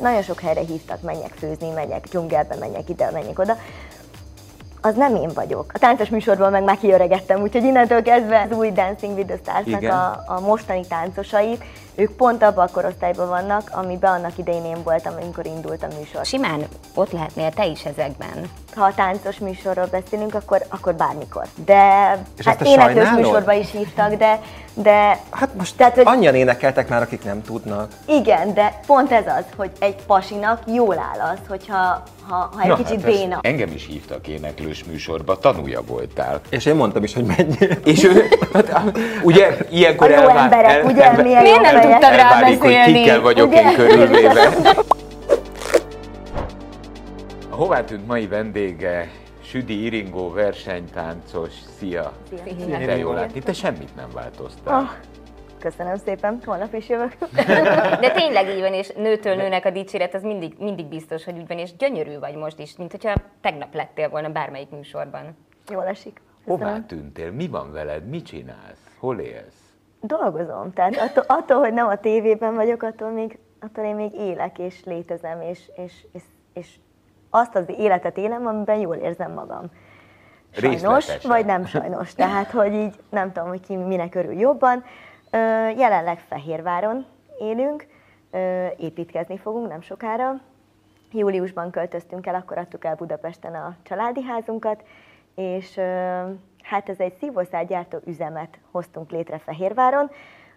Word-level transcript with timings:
nagyon 0.00 0.22
sok 0.22 0.40
helyre 0.40 0.60
hívtak, 0.60 1.02
menjek 1.02 1.32
főzni, 1.38 1.70
megyek 1.70 2.04
dzsungelbe, 2.04 2.54
menjek 2.54 2.88
ide, 2.88 3.10
menjek 3.10 3.38
oda, 3.38 3.56
az 4.80 4.94
nem 4.94 5.16
én 5.16 5.30
vagyok. 5.34 5.70
A 5.74 5.78
táncos 5.78 6.08
műsorból 6.08 6.50
meg 6.50 6.62
már 6.62 6.78
kiöregettem, 6.78 7.40
úgyhogy 7.42 7.62
innentől 7.62 8.02
kezdve 8.02 8.46
az 8.50 8.56
új 8.56 8.70
Dancing 8.72 9.16
with 9.16 9.28
the 9.28 9.36
Stars-nak 9.42 9.82
a, 9.82 10.22
a 10.26 10.40
mostani 10.40 10.86
táncosait, 10.86 11.64
ők 12.00 12.10
pont 12.10 12.42
abban 12.42 12.66
a 12.66 12.70
korosztályban 12.70 13.28
vannak, 13.28 13.70
amiben 13.72 14.12
annak 14.12 14.38
idején 14.38 14.64
én 14.64 14.82
voltam, 14.82 15.14
amikor 15.20 15.46
indult 15.46 15.82
a 15.82 15.86
műsor. 15.98 16.24
Simán 16.24 16.64
ott 16.94 17.12
lehetnél 17.12 17.50
te 17.50 17.66
is 17.66 17.84
ezekben. 17.84 18.50
Ha 18.74 18.84
a 18.84 18.94
táncos 18.94 19.38
műsorról 19.38 19.88
beszélünk, 19.90 20.34
akkor, 20.34 20.62
akkor 20.68 20.94
bármikor. 20.94 21.44
De 21.64 22.16
És 22.38 22.44
hát 22.44 22.62
éneklős 22.66 23.10
műsorba 23.10 23.52
is 23.52 23.70
hívtak, 23.70 24.14
de, 24.14 24.40
de... 24.74 25.18
Hát 25.30 25.54
most 25.54 25.76
tehát, 25.76 25.94
hogy, 25.94 26.06
annyian 26.06 26.34
énekeltek 26.34 26.88
már, 26.88 27.02
akik 27.02 27.24
nem 27.24 27.42
tudnak. 27.42 27.92
Igen, 28.06 28.54
de 28.54 28.80
pont 28.86 29.12
ez 29.12 29.26
az, 29.26 29.44
hogy 29.56 29.70
egy 29.78 29.96
pasinak 30.06 30.62
jól 30.66 30.98
áll 30.98 31.30
az, 31.32 31.38
hogyha 31.48 32.02
ha, 32.30 32.50
ha 32.54 32.62
egy 32.62 32.68
Na, 32.68 32.76
kicsit 32.76 33.02
hát 33.02 33.04
béna. 33.04 33.38
Engem 33.42 33.72
is 33.74 33.86
hívtak 33.86 34.28
éneklős 34.28 34.84
műsorba, 34.84 35.38
tanulja 35.38 35.82
voltál. 35.86 36.40
És 36.48 36.66
én 36.66 36.74
mondtam 36.74 37.02
is, 37.02 37.14
hogy 37.14 37.24
menjél. 37.24 37.76
És 37.84 38.04
ő, 38.04 38.28
hát, 38.52 38.98
ugye 39.22 39.56
ilyenkor 39.70 40.10
a 40.10 40.14
jó 40.14 40.20
elvár, 40.20 40.36
emberek, 40.36 40.70
el, 40.70 40.84
ugye, 40.84 41.04
el, 41.04 41.22
milyen 41.22 41.42
Miért 41.42 41.60
nem 41.60 41.80
tudtad 41.92 42.14
rá 42.14 42.40
beszélni? 42.40 42.74
hogy 42.74 42.92
kikkel 42.92 43.20
vagyok 43.20 43.48
ugye? 43.48 43.60
én 43.60 43.74
körülvéve. 43.74 44.48
A 47.50 47.54
hová 47.54 47.84
tűnt 47.84 48.06
mai 48.06 48.26
vendége 48.26 49.08
Südi 49.42 49.84
Iringó 49.84 50.30
versenytáncos. 50.30 51.52
Szia! 51.78 52.12
Szia! 52.28 52.78
Szia. 52.78 52.94
Jól 52.94 53.14
látni, 53.14 53.40
te 53.40 53.52
semmit 53.52 53.96
nem 53.96 54.08
változtál. 54.14 54.80
Oh. 54.80 54.88
Köszönöm 55.60 55.96
szépen, 55.96 56.40
holnap 56.44 56.74
is 56.74 56.88
jövök. 56.88 57.16
De 58.00 58.10
tényleg 58.10 58.48
így 58.48 58.60
van, 58.60 58.72
és 58.72 58.88
nőtől 58.96 59.34
nőnek 59.34 59.64
a 59.64 59.70
dicséret, 59.70 60.14
az 60.14 60.22
mindig, 60.22 60.54
mindig 60.58 60.86
biztos, 60.86 61.24
hogy 61.24 61.38
úgy 61.38 61.46
van, 61.46 61.58
és 61.58 61.76
gyönyörű 61.76 62.18
vagy 62.18 62.34
most 62.34 62.58
is, 62.58 62.76
mint 62.76 62.90
hogyha 62.90 63.14
tegnap 63.40 63.74
lettél 63.74 64.08
volna 64.08 64.28
bármelyik 64.28 64.70
műsorban. 64.70 65.36
Jól 65.70 65.86
esik. 65.86 66.20
Köszönöm. 66.44 66.68
Hová 66.68 66.80
tűntél? 66.86 67.30
Mi 67.30 67.48
van 67.48 67.72
veled? 67.72 68.08
Mit 68.08 68.26
csinálsz? 68.26 68.96
Hol 68.98 69.18
élsz? 69.18 69.69
Dolgozom. 70.00 70.72
Tehát 70.72 70.96
attól, 70.96 71.24
attól, 71.26 71.58
hogy 71.58 71.72
nem 71.72 71.86
a 71.86 71.96
tévében 71.96 72.54
vagyok, 72.54 72.82
attól, 72.82 73.10
még, 73.10 73.38
attól 73.60 73.84
én 73.84 73.94
még 73.94 74.14
élek 74.14 74.58
és 74.58 74.84
létezem, 74.84 75.40
és, 75.40 75.70
és, 75.76 76.06
és, 76.12 76.22
és 76.52 76.78
azt 77.30 77.54
az 77.54 77.64
életet 77.68 78.16
élem, 78.16 78.46
amiben 78.46 78.78
jól 78.78 78.96
érzem 78.96 79.32
magam. 79.32 79.64
Sajnos, 80.50 81.26
vagy 81.26 81.44
nem 81.44 81.64
sajnos. 81.64 82.14
Tehát, 82.14 82.50
hogy 82.50 82.72
így 82.72 82.94
nem 83.10 83.32
tudom, 83.32 83.48
hogy 83.48 83.60
ki 83.60 83.76
minek 83.76 84.14
örül 84.14 84.38
jobban. 84.38 84.84
Jelenleg 85.76 86.18
Fehérváron 86.18 87.06
élünk, 87.38 87.86
építkezni 88.76 89.38
fogunk 89.38 89.68
nem 89.68 89.80
sokára. 89.80 90.40
Júliusban 91.12 91.70
költöztünk 91.70 92.26
el, 92.26 92.34
akkor 92.34 92.58
adtuk 92.58 92.84
el 92.84 92.94
Budapesten 92.94 93.54
a 93.54 93.76
családi 93.82 94.22
házunkat, 94.22 94.82
és 95.34 95.80
hát 96.70 96.88
ez 96.88 96.98
egy 96.98 97.14
szívószálgyártó 97.14 97.98
üzemet 98.04 98.58
hoztunk 98.70 99.10
létre 99.10 99.38
Fehérváron, 99.38 100.10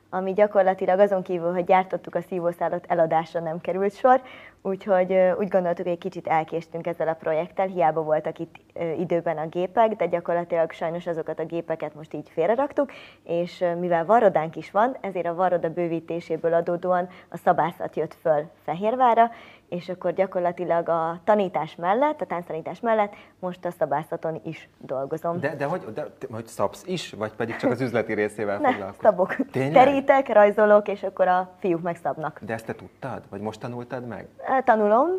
ami 0.10 0.34
gyakorlatilag 0.34 1.00
azon 1.00 1.24
kívül, 1.24 1.52
hogy 1.52 1.64
gyártottuk 1.64 2.16
a 2.16 2.22
szívószálat, 2.22 2.86
eladásra 2.88 3.40
nem 3.40 3.62
került 3.62 3.96
sor, 3.96 4.22
úgyhogy 4.62 5.14
úgy 5.38 5.48
gondoltuk, 5.48 5.84
hogy 5.84 5.94
egy 5.94 6.00
kicsit 6.00 6.28
elkéstünk 6.28 6.88
ezzel 6.88 7.08
a 7.08 7.14
projekttel, 7.14 7.66
hiába 7.66 8.02
voltak 8.02 8.40
itt 8.40 8.56
időben 8.98 9.38
a 9.38 9.48
gépek, 9.48 9.96
de 9.96 10.06
gyakorlatilag 10.06 10.72
sajnos 10.72 11.08
azokat 11.08 11.40
a 11.40 11.46
gépeket 11.46 11.96
most 11.96 12.14
így 12.14 12.30
félreraktuk, 12.30 12.92
és 13.24 13.66
mivel 13.80 14.06
varrodánk 14.06 14.56
is 14.56 14.72
van, 14.72 14.98
ezért 15.02 15.28
a 15.28 15.36
varroda 15.36 15.70
bővítéséből 15.70 16.54
adódóan 16.54 17.10
a 17.30 17.38
szabászat 17.38 17.96
jött 17.96 18.14
föl 18.22 18.50
Fehérvára, 18.64 19.32
és 19.74 19.90
akkor 19.90 20.14
gyakorlatilag 20.14 20.90
a 20.90 21.20
tanítás 21.24 21.76
mellett, 21.76 22.22
a 22.22 22.26
tánctanítás 22.26 22.80
mellett 22.80 23.14
most 23.40 23.66
a 23.66 23.72
szabászaton 23.72 24.42
is 24.44 24.70
dolgozom. 24.78 25.40
De, 25.40 25.56
de, 25.56 25.66
hogy, 25.66 25.82
de 25.94 26.08
hogy 26.32 26.46
szabsz 26.46 26.84
is, 26.86 27.12
vagy 27.12 27.32
pedig 27.32 27.56
csak 27.56 27.72
az 27.72 27.82
üzleti 27.82 28.14
részével 28.14 28.58
ne, 28.58 28.72
foglalkozol? 28.72 29.02
szabok. 29.02 29.36
Tényleg? 29.52 29.86
Terítek, 29.86 30.28
rajzolok, 30.28 30.88
és 30.88 31.04
akkor 31.04 31.28
a 31.28 31.50
fiúk 31.60 31.82
megszabnak. 31.82 32.40
De 32.42 32.54
ezt 32.54 32.66
te 32.66 32.74
tudtad? 32.74 33.22
Vagy 33.30 33.42
most 33.42 33.60
tanultad 33.60 34.08
meg? 34.08 34.28
Tanulom, 34.64 35.10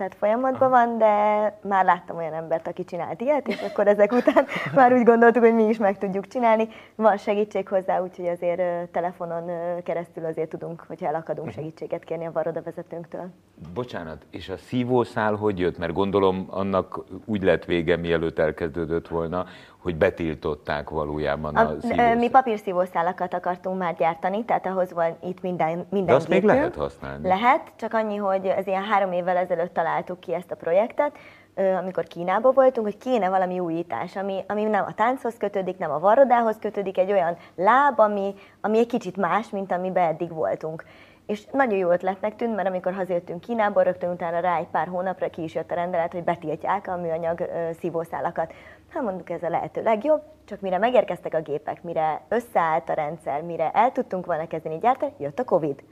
tehát 0.00 0.16
folyamatban 0.18 0.70
van, 0.70 0.98
de 0.98 1.14
már 1.62 1.84
láttam 1.84 2.16
olyan 2.16 2.32
embert, 2.32 2.66
aki 2.66 2.84
csinált 2.84 3.20
ilyet, 3.20 3.48
és 3.48 3.60
akkor 3.60 3.86
ezek 3.86 4.12
után 4.12 4.46
már 4.74 4.92
úgy 4.92 5.02
gondoltuk, 5.02 5.42
hogy 5.42 5.54
mi 5.54 5.62
is 5.62 5.78
meg 5.78 5.98
tudjuk 5.98 6.26
csinálni. 6.26 6.68
Van 6.94 7.16
segítség 7.16 7.68
hozzá, 7.68 8.00
úgyhogy 8.02 8.26
azért 8.26 8.88
telefonon 8.90 9.50
keresztül 9.82 10.24
azért 10.24 10.48
tudunk, 10.48 10.84
hogyha 10.88 11.06
elakadunk, 11.06 11.46
mhm. 11.46 11.56
segítséget 11.56 12.04
kérni 12.04 12.26
a 12.26 12.32
varoda 12.32 12.62
vezetőnktől. 12.62 13.28
Bocsánat, 13.74 14.26
és 14.30 14.48
a 14.48 14.56
szívószál 14.56 15.34
hogy 15.34 15.58
jött? 15.58 15.78
Mert 15.78 15.92
gondolom 15.92 16.46
annak 16.50 17.04
úgy 17.24 17.42
lett 17.42 17.64
vége, 17.64 17.96
mielőtt 17.96 18.38
elkezdődött 18.38 19.08
volna, 19.08 19.46
hogy 19.82 19.96
betiltották 19.96 20.90
valójában 20.90 21.56
a, 21.56 21.60
a 21.60 21.80
szívószál. 21.80 22.16
Mi 22.16 22.28
papírszívószálakat 22.28 23.34
akartunk 23.34 23.78
már 23.78 23.94
gyártani, 23.94 24.44
tehát 24.44 24.66
ahhoz 24.66 24.92
van 24.92 25.16
itt 25.22 25.42
minden, 25.42 25.86
minden 25.90 26.06
De 26.06 26.14
azt 26.14 26.28
gépünk. 26.28 26.46
még 26.46 26.56
lehet 26.56 26.74
használni? 26.74 27.28
Lehet, 27.28 27.72
csak 27.76 27.94
annyi, 27.94 28.16
hogy 28.16 28.46
ez 28.46 28.66
ilyen 28.66 28.84
három 28.84 29.12
évvel 29.12 29.36
ezelőtt 29.36 29.74
találtuk 29.74 30.20
ki 30.20 30.34
ezt 30.34 30.50
a 30.50 30.56
projektet, 30.56 31.12
amikor 31.54 32.04
Kínában 32.04 32.52
voltunk, 32.54 32.86
hogy 32.86 32.98
kéne 32.98 33.28
valami 33.28 33.58
újítás, 33.58 34.16
ami, 34.16 34.44
ami 34.48 34.62
nem 34.62 34.84
a 34.88 34.94
tánchoz 34.94 35.34
kötődik, 35.38 35.78
nem 35.78 35.90
a 35.90 35.98
varrodához 35.98 36.56
kötődik, 36.60 36.98
egy 36.98 37.12
olyan 37.12 37.36
láb, 37.54 37.98
ami, 37.98 38.34
ami 38.60 38.78
egy 38.78 38.86
kicsit 38.86 39.16
más, 39.16 39.50
mint 39.50 39.72
amiben 39.72 40.08
eddig 40.08 40.32
voltunk. 40.32 40.84
És 41.26 41.44
nagyon 41.52 41.78
jó 41.78 41.90
ötletnek 41.90 42.36
tűnt, 42.36 42.54
mert 42.54 42.68
amikor 42.68 42.94
hazajöttünk 42.94 43.40
Kínából, 43.40 43.82
rögtön 43.82 44.10
utána 44.10 44.40
rá 44.40 44.56
egy 44.56 44.66
pár 44.66 44.86
hónapra 44.86 45.30
ki 45.30 45.42
is 45.42 45.54
jött 45.54 45.70
a 45.70 45.74
rendelet, 45.74 46.12
hogy 46.12 46.24
betiltják 46.24 46.88
a 46.88 46.96
műanyag 46.96 47.48
szívószálakat. 47.80 48.52
Hát 48.90 49.02
mondjuk 49.02 49.30
ez 49.30 49.42
a 49.42 49.48
lehető 49.48 49.82
legjobb, 49.82 50.22
csak 50.44 50.60
mire 50.60 50.78
megérkeztek 50.78 51.34
a 51.34 51.40
gépek, 51.40 51.82
mire 51.82 52.22
összeállt 52.28 52.88
a 52.88 52.92
rendszer, 52.92 53.42
mire 53.42 53.70
el 53.70 53.92
tudtunk 53.92 54.26
volna 54.26 54.46
kezdeni 54.46 54.78
gyártani, 54.78 55.12
jött 55.18 55.38
a 55.38 55.44
Covid. 55.44 55.82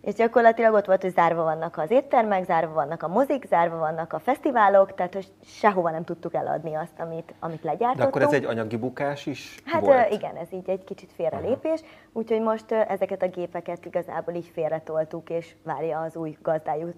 És 0.00 0.14
gyakorlatilag 0.14 0.74
ott 0.74 0.84
volt, 0.86 1.02
hogy 1.02 1.10
zárva 1.10 1.42
vannak 1.42 1.78
az 1.78 1.90
éttermek, 1.90 2.44
zárva 2.44 2.74
vannak 2.74 3.02
a 3.02 3.08
mozik, 3.08 3.44
zárva 3.46 3.76
vannak 3.78 4.12
a 4.12 4.18
fesztiválok, 4.18 4.94
tehát 4.94 5.14
hogy 5.14 5.26
sehova 5.44 5.90
nem 5.90 6.04
tudtuk 6.04 6.34
eladni 6.34 6.74
azt, 6.74 7.00
amit, 7.00 7.34
amit 7.38 7.62
legyártottunk. 7.62 7.98
De 7.98 8.04
akkor 8.04 8.22
ez 8.22 8.32
egy 8.32 8.44
anyagi 8.44 8.76
bukás 8.76 9.26
is 9.26 9.62
Hát 9.64 9.80
volt? 9.80 10.12
igen, 10.12 10.36
ez 10.36 10.52
így 10.52 10.70
egy 10.70 10.84
kicsit 10.84 11.12
félrelépés, 11.12 11.80
úgyhogy 12.12 12.40
most 12.40 12.72
ezeket 12.72 13.22
a 13.22 13.28
gépeket 13.28 13.84
igazából 13.84 14.34
így 14.34 14.50
félretoltuk, 14.52 15.30
és 15.30 15.54
várja 15.62 16.00
az 16.00 16.16
új 16.16 16.38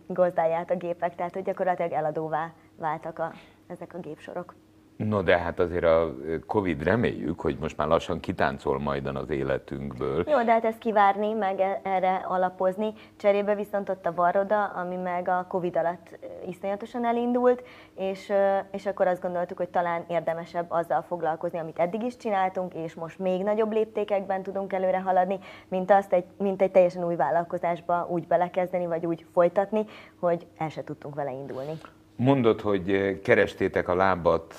gazdáját 0.06 0.70
a 0.70 0.76
gépek, 0.76 1.14
tehát 1.14 1.32
hogy 1.32 1.42
gyakorlatilag 1.42 1.92
eladóvá 1.92 2.52
váltak 2.76 3.18
a, 3.18 3.32
ezek 3.66 3.94
a 3.94 3.98
gépsorok. 3.98 4.54
No 4.96 5.22
de 5.22 5.38
hát 5.38 5.58
azért 5.58 5.84
a 5.84 6.14
Covid 6.46 6.82
reméljük, 6.82 7.40
hogy 7.40 7.56
most 7.60 7.76
már 7.76 7.88
lassan 7.88 8.20
kitáncol 8.20 8.78
majdan 8.78 9.16
az 9.16 9.30
életünkből. 9.30 10.24
Jó, 10.28 10.42
de 10.42 10.52
hát 10.52 10.64
ezt 10.64 10.78
kivárni, 10.78 11.32
meg 11.32 11.60
e- 11.60 11.80
erre 11.82 12.14
alapozni. 12.14 12.92
Cserébe 13.16 13.54
viszont 13.54 13.88
ott 13.88 14.06
a 14.06 14.14
Varroda, 14.14 14.64
ami 14.64 14.96
meg 14.96 15.28
a 15.28 15.44
Covid 15.48 15.76
alatt 15.76 16.18
iszonyatosan 16.48 17.04
elindult, 17.04 17.62
és, 17.94 18.32
és 18.70 18.86
akkor 18.86 19.06
azt 19.06 19.22
gondoltuk, 19.22 19.56
hogy 19.56 19.68
talán 19.68 20.04
érdemesebb 20.08 20.66
azzal 20.68 21.02
foglalkozni, 21.02 21.58
amit 21.58 21.78
eddig 21.78 22.02
is 22.02 22.16
csináltunk, 22.16 22.74
és 22.74 22.94
most 22.94 23.18
még 23.18 23.42
nagyobb 23.42 23.72
léptékekben 23.72 24.42
tudunk 24.42 24.72
előre 24.72 25.00
haladni, 25.00 25.38
mint 25.68 25.90
azt 25.90 26.12
egy, 26.12 26.24
mint 26.38 26.62
egy 26.62 26.70
teljesen 26.70 27.04
új 27.04 27.16
vállalkozásba 27.16 28.06
úgy 28.10 28.26
belekezdeni, 28.26 28.86
vagy 28.86 29.06
úgy 29.06 29.26
folytatni, 29.32 29.84
hogy 30.20 30.46
el 30.56 30.68
se 30.68 30.84
tudtunk 30.84 31.14
vele 31.14 31.32
indulni. 31.32 31.72
Mondod, 32.16 32.60
hogy 32.60 33.20
kerestétek 33.22 33.88
a 33.88 33.94
lábat 33.94 34.54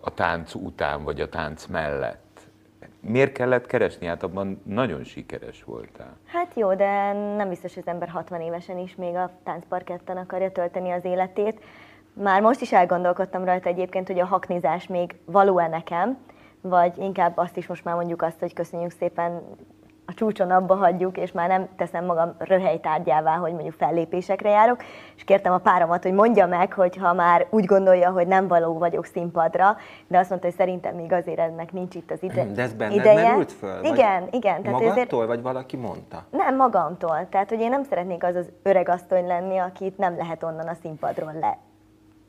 a 0.00 0.10
tánc 0.14 0.54
után, 0.54 1.04
vagy 1.04 1.20
a 1.20 1.28
tánc 1.28 1.66
mellett. 1.66 2.40
Miért 3.00 3.32
kellett 3.32 3.66
keresni? 3.66 4.06
Hát 4.06 4.22
abban 4.22 4.62
nagyon 4.64 5.04
sikeres 5.04 5.64
voltál. 5.64 6.16
Hát 6.26 6.52
jó, 6.54 6.74
de 6.74 7.12
nem 7.12 7.48
biztos, 7.48 7.74
hogy 7.74 7.82
az 7.86 7.92
ember 7.92 8.08
60 8.08 8.40
évesen 8.40 8.78
is 8.78 8.94
még 8.94 9.14
a 9.14 9.30
táncparketten 9.44 10.16
akarja 10.16 10.50
tölteni 10.50 10.90
az 10.90 11.04
életét. 11.04 11.60
Már 12.12 12.42
most 12.42 12.60
is 12.60 12.72
elgondolkodtam 12.72 13.44
rajta 13.44 13.68
egyébként, 13.68 14.06
hogy 14.06 14.18
a 14.18 14.24
haknizás 14.24 14.86
még 14.86 15.14
való-e 15.24 15.68
nekem, 15.68 16.18
vagy 16.60 16.98
inkább 16.98 17.36
azt 17.36 17.56
is 17.56 17.66
most 17.66 17.84
már 17.84 17.94
mondjuk 17.94 18.22
azt, 18.22 18.38
hogy 18.38 18.52
köszönjük 18.52 18.90
szépen, 18.90 19.42
a 20.06 20.14
csúcson 20.14 20.50
abba 20.50 20.74
hagyjuk, 20.74 21.16
és 21.16 21.32
már 21.32 21.48
nem 21.48 21.68
teszem 21.76 22.04
magam 22.04 22.34
röhelytárgyává, 22.38 23.36
hogy 23.36 23.52
mondjuk 23.52 23.74
fellépésekre 23.74 24.48
járok, 24.48 24.82
és 25.16 25.24
kértem 25.24 25.52
a 25.52 25.58
páromat, 25.58 26.02
hogy 26.02 26.12
mondja 26.12 26.46
meg, 26.46 26.72
hogy 26.72 26.96
ha 26.96 27.12
már 27.12 27.46
úgy 27.50 27.64
gondolja, 27.64 28.10
hogy 28.10 28.26
nem 28.26 28.48
való 28.48 28.78
vagyok 28.78 29.04
színpadra, 29.04 29.76
de 30.06 30.18
azt 30.18 30.28
mondta, 30.28 30.46
hogy 30.46 30.56
szerintem 30.56 30.94
még 30.94 31.12
azért 31.12 31.38
ennek 31.38 31.72
nincs 31.72 31.94
itt 31.94 32.10
az 32.10 32.22
ide- 32.22 32.52
De 32.52 32.62
ez 32.62 32.72
benned 32.72 32.96
ideje. 32.96 33.28
merült 33.28 33.52
föl? 33.52 33.84
Igen, 33.84 34.20
vagy 34.20 34.34
igen. 34.34 34.62
Tehát 34.62 34.80
magadtól, 34.80 34.90
ezért... 34.90 35.10
vagy 35.10 35.42
valaki 35.42 35.76
mondta? 35.76 36.24
Nem, 36.30 36.56
magamtól. 36.56 37.26
Tehát, 37.30 37.48
hogy 37.48 37.60
én 37.60 37.70
nem 37.70 37.82
szeretnék 37.82 38.24
az 38.24 38.34
az 38.34 38.52
öreg 38.62 38.88
asszony 38.88 39.26
lenni, 39.26 39.58
akit 39.58 39.98
nem 39.98 40.16
lehet 40.16 40.42
onnan 40.42 40.68
a 40.68 40.74
színpadról 40.82 41.32
le 41.40 41.58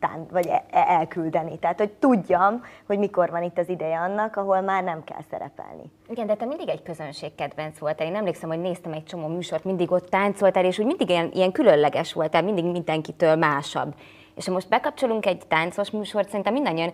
tán, 0.07 0.25
vagy 0.31 0.48
e- 0.48 0.63
e- 0.72 0.86
elküldeni. 0.88 1.60
Tehát, 1.60 1.78
hogy 1.80 1.92
tudjam, 1.92 2.63
hogy 2.88 2.98
mikor 3.00 3.30
van 3.30 3.44
itt 3.44 3.57
az 3.57 3.69
ideje 3.69 4.00
annak, 4.00 4.36
ahol 4.36 4.62
már 4.62 4.84
nem 4.84 5.04
kell 5.04 5.22
szerepelni. 5.30 5.92
Igen, 6.07 6.28
de 6.28 6.36
te 6.36 6.46
mindig 6.46 6.69
egy 6.69 6.84
közönségkedvenc 6.84 7.78
voltál. 7.80 8.07
Én 8.07 8.16
emlékszem, 8.16 8.50
hogy 8.50 8.60
néztem 8.60 8.92
egy 8.94 9.04
csomó 9.04 9.28
műsort, 9.28 9.63
mindig 9.63 9.92
ott 9.92 10.10
táncoltál, 10.10 10.66
és 10.66 10.80
úgy 10.80 10.86
mindig 10.86 11.10
ilyen, 11.10 11.30
ilyen 11.34 11.52
különleges 11.52 12.13
voltál, 12.13 12.44
mindig 12.44 12.66
mindenkitől 12.66 13.36
másabb. 13.36 13.94
És 14.36 14.46
ha 14.46 14.54
most 14.54 14.69
bekapcsolunk 14.69 15.25
egy 15.25 15.48
táncos 15.48 15.92
műsort, 15.92 16.28
szerintem 16.28 16.54
mindannyian 16.54 16.94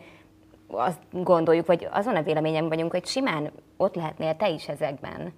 azt 0.68 1.00
gondoljuk, 1.12 1.66
vagy 1.66 1.88
azon 1.92 2.16
a 2.16 2.22
véleményem 2.22 2.68
vagyunk, 2.68 2.92
hogy 2.92 3.06
simán 3.06 3.52
ott 3.78 3.96
lehetnél 3.96 4.36
te 4.36 4.50
is 4.50 4.68
ezekben. 4.68 5.34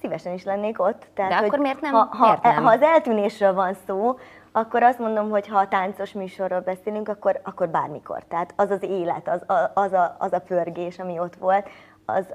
Szívesen 0.00 0.32
is 0.34 0.44
lennék 0.44 0.80
ott. 0.80 1.06
De 1.14 1.36
hogy 1.36 1.46
akkor 1.46 1.58
miért 1.58 1.80
nem- 1.80 1.92
Ha, 1.92 2.08
ha, 2.10 2.24
miért 2.26 2.42
nem? 2.42 2.64
ha 2.64 2.70
az 2.70 2.82
eltűnésről 2.82 3.52
van 3.54 3.74
szó, 3.86 4.18
akkor 4.58 4.82
azt 4.82 4.98
mondom, 4.98 5.30
hogy 5.30 5.48
ha 5.48 5.58
a 5.58 5.68
táncos 5.68 6.12
műsorról 6.12 6.60
beszélünk, 6.60 7.08
akkor, 7.08 7.40
akkor 7.44 7.68
bármikor. 7.68 8.24
Tehát 8.24 8.52
az 8.56 8.70
az 8.70 8.82
élet, 8.82 9.28
az, 9.28 9.42
az, 9.74 9.92
a, 9.92 10.16
az 10.18 10.32
a 10.32 10.38
pörgés, 10.38 10.98
ami 10.98 11.18
ott 11.18 11.36
volt, 11.36 11.68
az, 12.04 12.26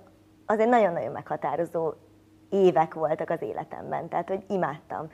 az 0.46 0.60
egy 0.60 0.70
nagyon-nagyon 0.70 1.12
meghatározó 1.12 1.94
évek 2.50 2.94
voltak 2.94 3.30
az 3.30 3.42
életemben. 3.42 4.10
Tehát, 4.10 4.28
hogy 4.28 4.44
imádtam. 4.48 5.08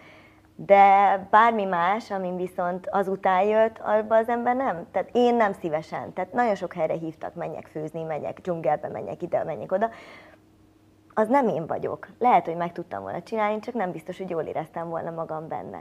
De 0.56 1.18
bármi 1.30 1.64
más, 1.64 2.12
amin 2.12 2.36
viszont 2.36 2.88
azután 2.88 3.44
jött, 3.44 3.80
abban 3.80 4.18
az 4.18 4.30
ember 4.30 4.56
nem. 4.56 4.88
Tehát 4.92 5.10
én 5.14 5.36
nem 5.36 5.54
szívesen. 5.54 6.14
Tehát 6.14 6.34
nagyon 6.34 6.56
sok 6.56 6.74
helyre 6.74 6.94
hívtak, 6.94 7.34
menjek 7.34 7.68
főzni, 7.68 8.04
menjek 8.04 8.40
dzsungelbe, 8.40 8.88
menjek 8.88 9.22
ide, 9.22 9.44
menjek 9.44 9.72
oda 9.72 9.90
az 11.14 11.28
nem 11.28 11.48
én 11.48 11.68
vagyok. 11.68 12.08
Lehet, 12.20 12.46
hogy 12.46 12.56
meg 12.56 12.72
tudtam 12.72 13.02
volna 13.02 13.22
csinálni, 13.22 13.60
csak 13.60 13.74
nem 13.74 13.92
biztos, 13.92 14.18
hogy 14.18 14.30
jól 14.30 14.44
éreztem 14.44 14.90
volna 14.90 15.12
magam 15.12 15.48
benne. 15.48 15.80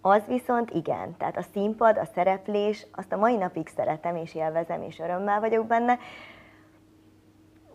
Az 0.00 0.22
viszont 0.26 0.70
igen, 0.70 1.16
tehát 1.18 1.36
a 1.36 1.42
színpad, 1.52 1.98
a 1.98 2.04
szereplés, 2.14 2.86
azt 2.92 3.12
a 3.12 3.16
mai 3.16 3.36
napig 3.36 3.68
szeretem 3.68 4.16
és 4.16 4.34
élvezem, 4.34 4.82
és 4.82 4.98
örömmel 4.98 5.40
vagyok 5.40 5.66
benne. 5.66 5.98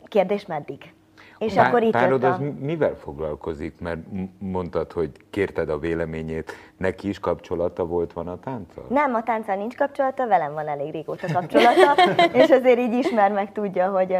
Kérdés 0.03 0.45
meddig? 0.45 0.93
És 1.37 1.53
Pá- 1.53 1.67
akkor 1.67 1.83
itt 1.83 1.91
párod 1.91 2.23
az 2.23 2.39
a... 2.39 2.43
mivel 2.59 2.95
foglalkozik? 2.95 3.79
Mert 3.79 3.99
mondtad, 4.39 4.91
hogy 4.91 5.11
kérted 5.29 5.69
a 5.69 5.79
véleményét, 5.79 6.51
neki 6.77 7.07
is 7.07 7.19
kapcsolata 7.19 7.85
volt 7.85 8.13
van 8.13 8.27
a 8.27 8.39
tánccal? 8.39 8.85
Nem, 8.89 9.13
a 9.13 9.23
tánccal 9.23 9.55
nincs 9.55 9.75
kapcsolata, 9.75 10.27
velem 10.27 10.53
van 10.53 10.67
elég 10.67 10.91
régóta 10.91 11.27
kapcsolata, 11.33 11.93
és 12.41 12.49
azért 12.49 12.79
így 12.79 12.93
ismer 12.93 13.31
meg 13.31 13.51
tudja, 13.51 13.89
hogy, 13.89 14.15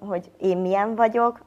hogy 0.00 0.30
én 0.38 0.58
milyen 0.58 0.94
vagyok, 0.94 1.40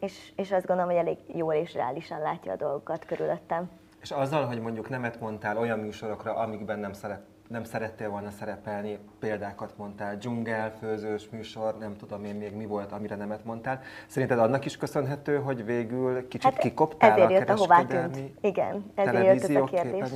és, 0.00 0.32
és 0.36 0.52
azt 0.52 0.66
gondolom, 0.66 0.90
hogy 0.90 1.00
elég 1.00 1.18
jól 1.26 1.54
és 1.54 1.74
reálisan 1.74 2.20
látja 2.20 2.52
a 2.52 2.56
dolgokat 2.56 3.04
körülöttem. 3.04 3.70
És 4.06 4.12
azzal, 4.12 4.44
hogy 4.44 4.60
mondjuk 4.60 4.88
nemet 4.88 5.20
mondtál 5.20 5.58
olyan 5.58 5.78
műsorokra, 5.78 6.34
amikben 6.34 6.78
nem, 6.78 6.92
szerep, 6.92 7.20
nem 7.48 7.64
szerettél 7.64 8.10
volna 8.10 8.30
szerepelni, 8.30 8.98
példákat 9.20 9.72
mondtál, 9.76 10.16
dzsungel, 10.16 10.72
főzős 10.78 11.28
műsor, 11.30 11.78
nem 11.78 11.96
tudom 11.96 12.24
én 12.24 12.34
még 12.34 12.54
mi 12.56 12.66
volt, 12.66 12.92
amire 12.92 13.16
nemet 13.16 13.44
mondtál. 13.44 13.80
Szerinted 14.06 14.38
annak 14.38 14.64
is 14.64 14.76
köszönhető, 14.76 15.36
hogy 15.36 15.64
végül 15.64 16.28
kicsit 16.28 16.42
hát 16.50 16.58
kikoptál 16.58 17.10
ezért 17.10 17.30
a 17.30 17.32
jött 17.32 17.48
a 17.48 17.56
hová 17.56 17.76
kereskedelmi 17.76 18.14
tűnt. 18.14 18.38
Igen, 18.40 18.92
ezért 18.94 19.24
jött 19.24 19.50
ez 19.50 19.62
a 19.62 19.64
kérdés. 19.64 20.08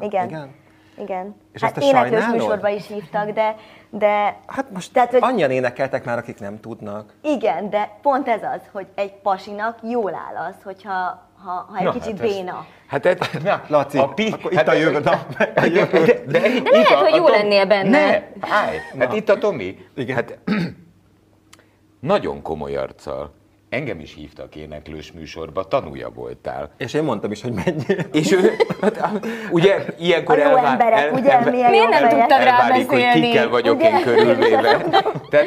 Igen. 0.00 0.26
Igen? 0.26 0.54
Igen. 0.98 1.34
És 1.52 1.60
hát 1.62 1.76
ezt 1.76 1.88
sajnálod? 1.88 2.34
műsorba 2.34 2.68
is 2.68 2.86
hívtak, 2.86 3.30
de, 3.30 3.56
de 3.90 4.40
Hát 4.46 4.70
most 4.70 4.92
Tehát, 4.92 5.10
hogy- 5.10 5.22
annyian 5.22 5.50
énekeltek 5.50 6.04
már, 6.04 6.18
akik 6.18 6.40
nem 6.40 6.60
tudnak. 6.60 7.12
igen, 7.20 7.70
de 7.70 7.98
pont 8.02 8.28
ez 8.28 8.42
az, 8.42 8.60
hogy 8.72 8.86
egy 8.94 9.14
pasinak 9.14 9.78
jól 9.82 10.14
áll 10.14 10.46
az, 10.48 10.62
hogyha 10.62 11.22
ha, 11.44 11.66
ha 11.70 11.76
egy 11.78 11.84
Na, 11.84 11.90
kicsit 11.92 12.18
hát 12.18 12.20
ez- 12.26 12.34
béna. 12.34 12.66
Hát 12.86 13.06
ez, 13.06 13.16
na, 13.42 13.62
Laci, 13.68 13.98
akkor 13.98 14.20
itt 14.50 14.66
a 14.68 14.72
jövő, 14.74 14.98
na, 15.00 15.10
a 15.56 15.64
jövő. 15.64 16.04
De, 16.04 16.22
de, 16.26 16.40
de 16.60 16.70
lehet, 16.70 16.86
hogy 16.88 17.14
jó 17.14 17.28
lennél 17.28 17.66
benne. 17.66 17.88
Ne, 17.90 18.22
állj, 18.40 18.76
hát 18.98 19.12
itt 19.14 19.28
a 19.28 19.38
Tomi. 19.38 19.78
Igen. 19.96 20.14
Hát, 20.16 20.38
nagyon 22.00 22.42
komoly 22.42 22.76
arccal. 22.76 23.32
Engem 23.68 24.00
is 24.00 24.14
hívtak 24.14 24.56
éneklős 24.56 25.12
műsorba, 25.12 25.64
tanúja 25.68 26.10
voltál. 26.10 26.70
És 26.76 26.94
én 26.94 27.02
mondtam 27.02 27.30
is, 27.30 27.42
hogy 27.42 27.52
menjél. 27.52 28.06
És 28.12 28.32
ő, 28.32 28.50
hát, 28.80 29.26
ugye 29.50 29.84
ilyenkor 29.98 30.38
A 30.38 30.42
jó 30.42 30.56
elvá- 30.56 30.70
emberek, 30.72 31.12
ugye, 31.12 31.50
milyen 31.50 31.70
Miért 31.70 31.88
nem 31.88 32.08
tudtad 32.08 32.28
rá 32.42 32.60
elválik, 32.60 32.88
hogy 32.88 32.98
beszélni, 32.98 33.20
kikkel 33.26 33.48
vagyok 33.48 33.76
ugye? 33.76 33.88
én 33.88 34.02
körülvéve. 34.02 34.76
Tehát 35.30 35.46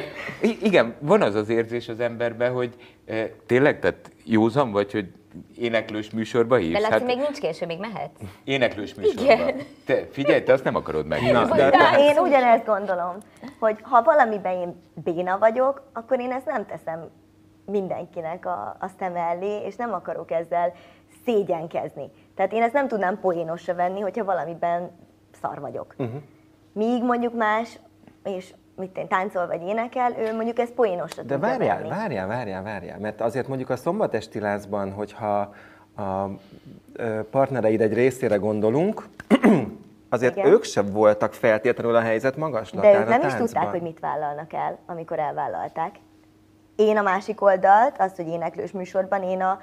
igen, 0.62 0.96
van 1.00 1.22
az 1.22 1.36
az 1.36 1.50
érzés 1.50 1.88
az 1.90 2.00
emberben, 2.00 2.52
hogy 2.54 2.74
e, 3.06 3.30
tényleg, 3.46 3.80
tehát 3.80 4.12
józan 4.24 4.72
vagy, 4.72 4.92
hogy 4.92 5.06
éneklős 5.58 6.10
műsorba 6.12 6.56
hívsz? 6.56 6.72
De 6.74 6.80
Laci, 6.80 6.92
Hát, 6.92 7.06
még 7.06 7.18
nincs 7.18 7.40
késő, 7.40 7.66
még 7.66 7.80
mehetsz. 7.80 8.20
éneklős 8.44 8.94
műsorba. 8.94 9.22
Igen. 9.22 9.58
Te, 9.86 10.08
figyelj, 10.12 10.44
te 10.44 10.54
azt 10.54 10.64
nem 10.64 10.76
akarod 10.76 11.06
megnézni. 11.08 11.56
de- 11.56 11.70
De 11.70 11.96
én 12.00 12.18
ugyanezt 12.18 12.66
gondolom, 12.66 13.16
hogy 13.60 13.78
ha 13.82 14.04
valamiben 14.04 14.54
én 14.58 14.82
béna 15.04 15.38
vagyok, 15.38 15.90
akkor 15.94 16.20
én 16.20 16.32
ezt 16.32 16.46
nem 16.46 16.66
teszem 16.66 17.10
mindenkinek 17.66 18.46
a, 18.46 18.76
a 18.80 18.88
szem 19.00 19.16
elé, 19.16 19.62
és 19.66 19.76
nem 19.76 19.94
akarok 19.94 20.32
ezzel 20.32 20.74
szégyenkezni. 21.26 22.10
Tehát 22.36 22.54
én 22.54 22.62
ezt 22.62 22.74
nem 22.74 22.88
tudnám 22.88 23.20
poénosra 23.20 23.74
venni, 23.76 24.00
hogyha 24.00 24.24
valamiben 24.24 24.92
szar 25.42 25.60
vagyok. 25.60 25.96
Uh-huh. 25.98 26.22
Míg 26.74 27.04
mondjuk 27.04 27.34
más, 27.34 27.80
és 28.24 28.54
mit 28.78 28.98
én 28.98 29.08
táncol 29.08 29.48
vagy 29.48 29.62
énekel, 29.62 30.14
ő 30.20 30.36
mondjuk 30.36 30.60
ezt 30.60 30.72
poénosra 30.72 31.24
De 31.24 31.38
várjál, 31.38 31.78
venni. 31.78 31.90
várjál, 31.90 32.28
várjál, 32.28 32.64
várjál, 32.64 33.00
mert 33.00 33.22
azért 33.22 33.48
mondjuk 33.48 33.70
a 33.70 33.76
szombatesti 33.76 34.40
lázban, 34.40 34.92
hogyha 34.92 35.54
a 35.96 36.30
partnereid 37.32 37.82
egy 37.82 37.94
részére 37.94 38.36
gondolunk, 38.36 39.08
azért 40.10 40.36
Igen. 40.36 40.52
ők 40.52 40.64
sem 40.64 40.92
voltak 40.92 41.34
feltétlenül 41.34 41.96
a 41.96 42.02
helyzet 42.02 42.34
De 42.34 42.40
magaslatán 42.40 43.02
ők 43.02 43.08
nem 43.08 43.28
is 43.28 43.34
tudták, 43.34 43.70
hogy 43.70 43.82
mit 43.82 44.00
vállalnak 44.00 44.54
el, 44.54 44.78
amikor 44.86 45.20
elvállalták. 45.20 45.96
Én 46.76 46.98
a 46.98 47.02
másik 47.02 47.42
oldalt, 47.42 47.96
azt, 47.98 48.16
hogy 48.16 48.28
éneklős 48.28 48.72
műsorban 48.72 49.24
én 49.24 49.42
a, 49.42 49.60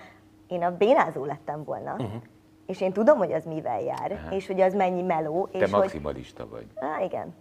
én 0.47 0.63
a 0.63 0.77
bénázó 0.77 1.25
lettem 1.25 1.65
volna. 1.65 1.93
Uh-huh. 1.93 2.23
És 2.67 2.81
én 2.81 2.93
tudom, 2.93 3.19
hogy 3.19 3.33
az 3.33 3.45
mivel 3.45 3.81
jár, 3.81 4.11
uh-huh. 4.11 4.37
és 4.37 4.47
hogy 4.47 4.61
az 4.61 4.75
mennyi 4.75 5.03
meló. 5.03 5.49
Te 5.53 5.59
és 5.59 5.71
hogy... 5.71 5.81
maximalista 5.81 6.49
vagy. 6.49 6.67
Á, 6.75 7.05
igen. 7.05 7.35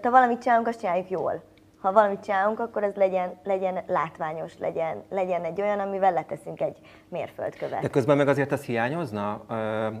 Tehát 0.00 0.14
ha 0.14 0.20
valamit 0.20 0.42
csinálunk, 0.42 0.66
azt 0.66 0.80
csináljuk 0.80 1.10
jól. 1.10 1.42
Ha 1.80 1.92
valamit 1.92 2.20
csinálunk, 2.20 2.60
akkor 2.60 2.82
az 2.82 2.94
legyen, 2.94 3.38
legyen 3.44 3.82
látványos, 3.86 4.58
legyen, 4.58 5.02
legyen 5.08 5.44
egy 5.44 5.60
olyan, 5.60 5.78
amivel 5.78 6.12
leteszünk 6.12 6.60
egy 6.60 6.78
mérföldkövet. 7.08 7.80
De 7.80 7.88
közben 7.88 8.16
meg 8.16 8.28
azért 8.28 8.52
az 8.52 8.64
hiányozna, 8.64 9.44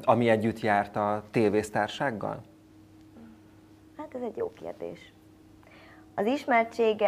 ami 0.04 0.28
együtt 0.28 0.60
járt 0.60 0.96
a 0.96 1.22
tévésztársággal? 1.30 2.42
Hát 3.96 4.14
ez 4.14 4.20
egy 4.22 4.36
jó 4.36 4.52
kérdés. 4.52 5.12
Az 6.14 6.26
ismertség 6.26 7.04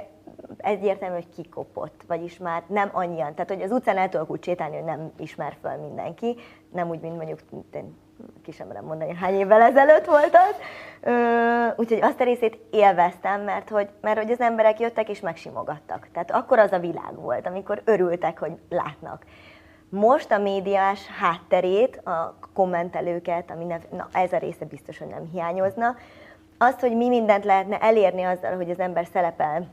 egyértelmű, 0.57 1.15
hogy 1.15 1.29
kikopott, 1.35 2.03
vagyis 2.07 2.39
már 2.39 2.63
nem 2.67 2.91
annyian. 2.93 3.35
Tehát, 3.35 3.51
hogy 3.51 3.63
az 3.63 3.71
utcán 3.71 3.97
el 3.97 4.09
tudok 4.09 4.31
úgy 4.31 4.45
sétálni, 4.45 4.77
hogy 4.77 4.85
nem 4.85 5.13
ismer 5.17 5.57
föl 5.61 5.77
mindenki, 5.77 6.37
nem 6.73 6.89
úgy, 6.89 7.01
mint 7.01 7.17
mondjuk, 7.17 7.41
ki 8.43 8.53
sem 8.53 8.67
merem 8.67 8.85
mondani, 8.85 9.15
hány 9.15 9.35
évvel 9.35 9.61
ezelőtt 9.61 10.05
volt 10.05 10.37
az. 10.37 10.55
Úgyhogy 11.77 12.03
azt 12.03 12.21
a 12.21 12.25
részét 12.25 12.59
élveztem, 12.71 13.41
mert 13.41 13.69
hogy, 13.69 13.89
mert 14.01 14.19
hogy 14.19 14.31
az 14.31 14.41
emberek 14.41 14.81
jöttek 14.81 15.09
és 15.09 15.21
megsimogattak. 15.21 16.09
Tehát 16.13 16.31
akkor 16.31 16.59
az 16.59 16.73
a 16.73 16.79
világ 16.79 17.15
volt, 17.15 17.47
amikor 17.47 17.83
örültek, 17.85 18.39
hogy 18.39 18.53
látnak. 18.69 19.25
Most 19.89 20.33
a 20.33 20.39
médiás 20.39 21.07
hátterét, 21.21 21.97
a 21.97 22.35
kommentelőket, 22.55 23.51
a 23.51 23.55
minden, 23.55 23.81
na 23.91 24.09
ez 24.13 24.33
a 24.33 24.39
része 24.39 24.65
biztos, 24.65 24.99
hogy 24.99 25.09
nem 25.09 25.29
hiányozna. 25.33 25.97
Azt, 26.59 26.81
hogy 26.81 26.97
mi 26.97 27.09
mindent 27.09 27.45
lehetne 27.45 27.79
elérni 27.79 28.23
azzal, 28.23 28.57
hogy 28.57 28.71
az 28.71 28.79
ember 28.79 29.07
szerepel 29.13 29.67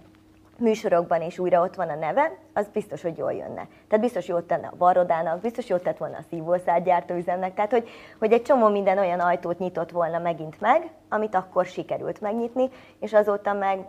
műsorokban 0.59 1.21
és 1.21 1.39
újra 1.39 1.62
ott 1.62 1.75
van 1.75 1.89
a 1.89 1.95
neve, 1.95 2.38
az 2.53 2.67
biztos, 2.74 3.01
hogy 3.01 3.17
jól 3.17 3.33
jönne. 3.33 3.67
Tehát 3.88 4.03
biztos 4.03 4.27
jót 4.27 4.43
tenne 4.43 4.67
a 4.67 4.77
Varrodának, 4.77 5.41
biztos 5.41 5.67
jót 5.67 5.83
tett 5.83 5.97
volna 5.97 6.17
a 6.17 6.25
szívószárgyártó 6.29 7.15
üzemnek, 7.15 7.53
tehát 7.53 7.71
hogy, 7.71 7.89
hogy 8.19 8.31
egy 8.31 8.41
csomó 8.41 8.67
minden 8.67 8.97
olyan 8.97 9.19
ajtót 9.19 9.59
nyitott 9.59 9.91
volna 9.91 10.19
megint 10.19 10.62
meg, 10.62 10.89
amit 11.09 11.35
akkor 11.35 11.65
sikerült 11.65 12.21
megnyitni, 12.21 12.69
és 13.00 13.13
azóta 13.13 13.53
meg 13.53 13.85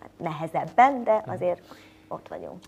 hát 0.00 0.10
nehezebben, 0.16 1.04
de 1.04 1.22
azért 1.26 1.62
ott 2.08 2.28
vagyunk. 2.28 2.58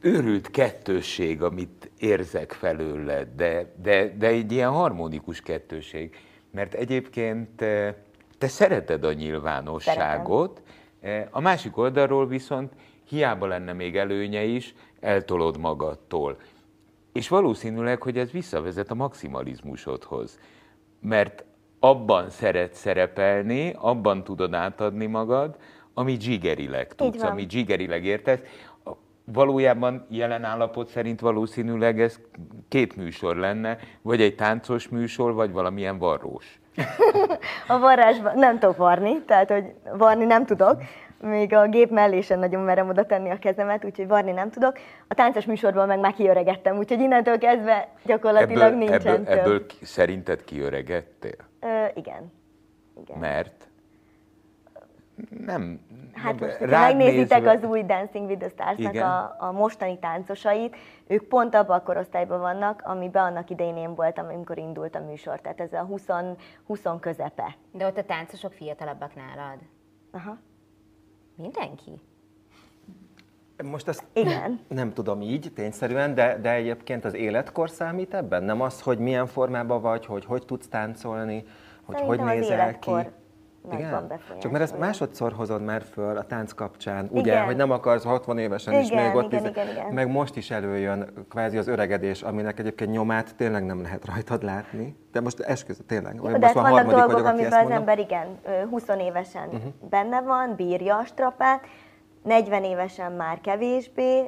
őrült 0.00 0.50
kettősség, 0.50 1.42
amit 1.42 1.90
érzek 1.98 2.52
felőled, 2.52 3.28
de, 3.36 3.72
de, 3.82 4.08
de 4.18 4.26
egy 4.26 4.52
ilyen 4.52 4.70
harmonikus 4.70 5.40
kettőség. 5.40 6.16
Mert 6.50 6.74
egyébként 6.74 7.62
eh, 7.62 7.94
te 8.38 8.48
szereted 8.48 9.04
a 9.04 9.12
nyilvánosságot, 9.12 10.62
eh, 10.64 10.72
a 11.30 11.40
másik 11.40 11.76
oldalról 11.76 12.26
viszont 12.26 12.72
hiába 13.08 13.46
lenne 13.46 13.72
még 13.72 13.96
előnye 13.96 14.42
is, 14.42 14.74
eltolod 15.00 15.58
magadtól. 15.58 16.36
És 17.12 17.28
valószínűleg, 17.28 18.02
hogy 18.02 18.18
ez 18.18 18.30
visszavezet 18.30 18.90
a 18.90 18.94
maximalizmusodhoz. 18.94 20.38
Mert 21.00 21.44
abban 21.78 22.30
szeretsz 22.30 22.78
szerepelni, 22.78 23.74
abban 23.78 24.24
tudod 24.24 24.54
átadni 24.54 25.06
magad, 25.06 25.56
amit 25.94 26.20
zsigerileg 26.20 26.94
tudsz, 26.94 27.22
amit 27.22 27.50
zsigerileg 27.50 28.04
értesz. 28.04 28.40
Valójában 29.24 30.06
jelen 30.08 30.44
állapot 30.44 30.88
szerint 30.88 31.20
valószínűleg 31.20 32.00
ez 32.00 32.20
két 32.68 32.96
műsor 32.96 33.36
lenne, 33.36 33.78
vagy 34.02 34.20
egy 34.20 34.34
táncos 34.34 34.88
műsor, 34.88 35.32
vagy 35.32 35.52
valamilyen 35.52 35.98
varrós. 35.98 36.60
A 37.66 37.78
varrásban 37.78 38.38
nem 38.38 38.58
tudok 38.58 38.76
varni, 38.76 39.22
tehát 39.22 39.50
hogy 39.50 39.74
varni 39.92 40.24
nem 40.24 40.46
tudok, 40.46 40.82
még 41.20 41.54
a 41.54 41.68
gép 41.68 41.90
mellé 41.90 42.20
sem 42.20 42.38
nagyon 42.38 42.62
merem 42.62 42.88
oda 42.88 43.06
tenni 43.06 43.30
a 43.30 43.38
kezemet, 43.38 43.84
úgyhogy 43.84 44.06
varni 44.06 44.32
nem 44.32 44.50
tudok. 44.50 44.78
A 45.08 45.14
táncos 45.14 45.44
műsorból 45.44 45.86
meg 45.86 46.00
már 46.00 46.14
kiöregettem, 46.14 46.76
úgyhogy 46.76 47.00
innentől 47.00 47.38
kezdve 47.38 47.88
gyakorlatilag 48.04 48.72
ebből, 48.72 48.78
nincsen 48.78 49.14
ebből, 49.14 49.24
több. 49.24 49.38
ebből 49.38 49.66
szerinted 49.82 50.44
kiöregettél? 50.44 51.36
Ö, 51.60 51.84
igen. 51.94 52.32
igen. 53.02 53.18
Mert? 53.18 53.65
Nem. 55.46 55.80
Hát 56.12 56.40
most, 56.40 56.58
rád 56.58 56.96
megnézitek 56.96 57.38
nézve- 57.38 57.64
az 57.64 57.70
új 57.70 57.84
Dancing 57.84 58.28
with 58.28 58.40
the 58.40 58.48
Stars-nak 58.48 58.92
Igen. 58.94 59.06
a, 59.06 59.36
a 59.38 59.52
mostani 59.52 59.98
táncosait, 59.98 60.76
ők 61.06 61.22
pont 61.22 61.54
abban 61.54 61.78
a 61.78 61.82
korosztályban 61.82 62.40
vannak, 62.40 62.82
amiben 62.84 63.24
annak 63.24 63.50
idején 63.50 63.76
én 63.76 63.94
voltam, 63.94 64.26
amikor 64.26 64.58
indult 64.58 64.94
a 64.94 65.00
műsor. 65.00 65.40
Tehát 65.40 65.60
ez 65.60 65.72
a 65.72 65.80
20, 65.82 66.06
20 66.66 66.82
közepe. 67.00 67.56
De 67.72 67.86
ott 67.86 67.96
a 67.96 68.04
táncosok 68.04 68.52
fiatalabbak 68.52 69.14
nálad. 69.14 69.58
Aha. 70.10 70.36
Mindenki? 71.36 72.00
Most 73.64 73.88
ezt 73.88 74.04
Igen. 74.12 74.60
nem 74.68 74.92
tudom 74.92 75.20
így 75.20 75.52
tényszerűen, 75.54 76.14
de, 76.14 76.38
de 76.38 76.52
egyébként 76.52 77.04
az 77.04 77.14
életkor 77.14 77.70
számít 77.70 78.14
ebben? 78.14 78.42
Nem 78.42 78.60
az, 78.60 78.80
hogy 78.80 78.98
milyen 78.98 79.26
formában 79.26 79.80
vagy, 79.80 80.06
hogy 80.06 80.24
hogy 80.24 80.44
tudsz 80.44 80.68
táncolni, 80.68 81.44
hogy 81.84 81.96
Szerintem 81.96 82.26
hogy 82.26 82.34
az 82.34 82.40
nézel 82.40 82.58
életkor 82.58 83.02
ki? 83.02 83.08
Nagyban 83.70 84.12
Csak 84.40 84.50
mert 84.50 84.64
ezt 84.64 84.78
másodszor 84.78 85.32
hozod 85.32 85.62
már 85.62 85.82
föl 85.82 86.16
a 86.16 86.22
tánc 86.26 86.52
kapcsán, 86.52 87.08
ugye, 87.10 87.32
Igen. 87.32 87.44
hogy 87.44 87.56
nem 87.56 87.70
akarsz 87.70 88.04
60 88.04 88.38
évesen 88.38 88.74
is 88.80 88.90
Igen, 88.90 89.04
még 89.06 89.14
ott 89.14 89.32
igen, 89.32 89.46
igen, 89.46 89.68
igen. 89.68 89.92
meg 89.92 90.10
most 90.10 90.36
is 90.36 90.50
előjön 90.50 91.12
kvázi 91.28 91.56
az 91.58 91.66
öregedés, 91.68 92.22
aminek 92.22 92.58
egyébként 92.58 92.90
nyomát 92.90 93.34
tényleg 93.36 93.64
nem 93.64 93.82
lehet 93.82 94.04
rajtad 94.04 94.42
látni. 94.42 94.96
De 95.12 95.20
most 95.20 95.40
esküszöm, 95.40 95.86
tényleg. 95.86 96.14
Jó, 96.14 96.22
most 96.22 96.38
de 96.38 96.46
hát 96.46 96.54
vannak 96.54 96.90
dolgok, 96.90 97.12
vagyok, 97.12 97.26
amiben 97.26 97.64
az 97.64 97.70
ember 97.70 97.98
igen, 97.98 98.26
ö, 98.44 98.50
20 98.70 98.88
évesen 98.88 99.48
Mhm. 99.48 99.88
benne 99.90 100.20
van, 100.20 100.54
bírja 100.56 100.96
a 100.96 101.04
strapát, 101.04 101.66
40 102.22 102.64
évesen 102.64 103.12
már 103.12 103.40
kevésbé, 103.40 104.26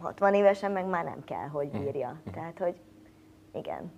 60 0.00 0.34
évesen 0.34 0.72
meg 0.72 0.86
már 0.86 1.04
nem 1.04 1.24
kell, 1.24 1.46
hogy 1.52 1.68
Mhm. 1.72 1.82
bírja. 1.82 2.16
Tehát, 2.34 2.58
hogy 2.58 2.74
igen. 3.52 3.92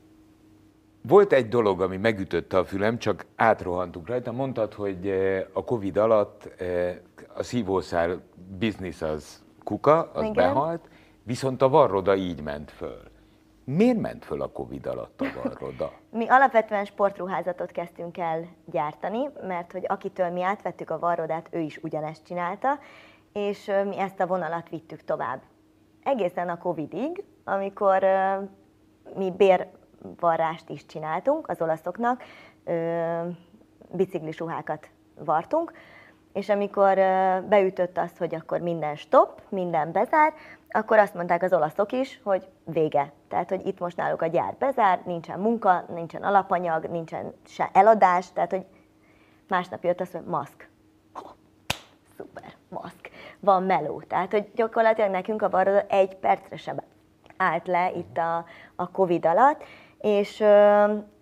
Volt 1.03 1.33
egy 1.33 1.49
dolog, 1.49 1.81
ami 1.81 1.97
megütötte 1.97 2.59
a 2.59 2.65
fülem, 2.65 2.99
csak 2.99 3.27
átrohantunk 3.37 4.07
rajta. 4.09 4.33
Mondtad, 4.33 4.75
hogy 4.75 5.09
eh, 5.09 5.45
a 5.53 5.65
Covid 5.65 5.97
alatt 5.97 6.61
eh, 6.61 6.97
a 7.37 7.43
szívószál 7.43 8.23
biznisz 8.59 9.03
az 9.03 9.43
kuka, 9.65 10.11
az 10.13 10.23
Igen. 10.23 10.33
behalt, 10.33 10.89
viszont 11.23 11.63
a 11.63 11.69
varroda 11.69 12.17
így 12.17 12.43
ment 12.43 12.71
föl. 12.71 13.03
Miért 13.65 13.99
ment 13.99 14.25
föl 14.25 14.43
a 14.43 14.49
Covid 14.49 14.87
alatt 14.87 15.21
a 15.21 15.25
varroda? 15.43 15.93
Mi 16.11 16.29
alapvetően 16.29 16.85
sportruházatot 16.85 17.71
kezdtünk 17.71 18.19
el 18.19 18.49
gyártani, 18.65 19.29
mert 19.47 19.73
hogy 19.73 19.85
akitől 19.89 20.31
mi 20.31 20.43
átvettük 20.43 20.91
a 20.91 20.99
varrodát, 20.99 21.49
ő 21.51 21.59
is 21.59 21.77
ugyanezt 21.83 22.25
csinálta, 22.25 22.79
és 23.33 23.69
ö, 23.69 23.85
mi 23.85 23.99
ezt 23.99 24.21
a 24.21 24.27
vonalat 24.27 24.69
vittük 24.69 25.05
tovább. 25.05 25.41
Egészen 26.03 26.49
a 26.49 26.59
Covidig, 26.59 27.25
amikor 27.45 28.05
mi 29.17 29.31
bérvarrást 30.03 30.69
is 30.69 30.87
csináltunk 30.87 31.49
az 31.49 31.61
olaszoknak, 31.61 32.23
biciklis 33.91 34.39
ruhákat 34.39 34.89
vartunk, 35.25 35.73
és 36.33 36.49
amikor 36.49 36.95
beütött 37.49 37.99
az, 37.99 38.19
hogy 38.19 38.35
akkor 38.35 38.61
minden 38.61 38.97
stop, 38.97 39.43
minden 39.49 39.93
bezár, 39.93 40.33
akkor 40.69 40.99
azt 40.99 41.15
mondták 41.15 41.43
az 41.43 41.53
olaszok 41.53 41.93
is, 41.93 42.21
hogy 42.23 42.49
vége. 42.65 43.13
Tehát, 43.29 43.49
hogy 43.49 43.67
itt 43.67 43.79
most 43.79 43.97
náluk 43.97 44.23
a 44.23 44.27
gyár 44.27 44.55
bezár, 44.59 45.01
nincsen 45.05 45.41
munka, 45.41 45.85
nincsen 45.89 46.23
alapanyag, 46.23 46.85
nincsen 46.85 47.35
se 47.47 47.71
eladás, 47.73 48.33
tehát, 48.33 48.51
hogy 48.51 48.67
másnap 49.49 49.85
jött 49.85 50.01
az, 50.01 50.13
hogy 50.13 50.25
maszk. 50.25 50.69
Szuper, 52.17 52.53
maszk. 52.69 53.11
Van 53.41 53.63
meló. 53.63 54.01
Tehát, 54.01 54.31
hogy 54.31 54.51
gyakorlatilag 54.55 55.11
nekünk 55.11 55.43
a 55.43 55.51
varroda 55.51 55.81
egy 55.81 56.17
percre 56.17 56.57
sem 56.57 56.81
állt 57.39 57.67
le 57.67 57.91
itt 57.95 58.19
a, 58.19 58.45
a 58.77 58.91
Covid 58.91 59.27
alatt, 59.27 59.65
és, 60.01 60.45